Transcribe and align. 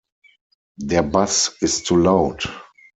Der 0.79 1.03
Bass 1.03 1.57
ist 1.59 1.85
zu 1.85 1.95
laut. 1.95 2.49